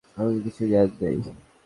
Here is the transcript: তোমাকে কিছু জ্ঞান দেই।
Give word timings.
তোমাকে 0.07 0.39
কিছু 0.45 0.63
জ্ঞান 0.71 0.87
দেই। 0.99 1.17